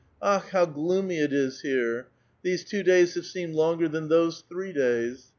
Akh! 0.19 0.49
how 0.49 0.65
gloomy 0.65 1.19
it 1.19 1.31
is 1.31 1.61
here! 1.61 2.07
These 2.41 2.63
two 2.63 2.81
days 2.81 3.13
have 3.13 3.25
seemed 3.27 3.53
longer 3.53 3.87
than 3.87 4.07
those 4.07 4.43
three 4.49 4.73
days. 4.73 5.29